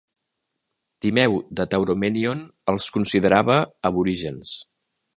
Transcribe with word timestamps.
Timeu 1.07 1.35
de 1.59 1.67
Tauromenion 1.75 2.43
els 2.75 2.91
considerava 2.99 3.63
aborigens. 3.93 4.61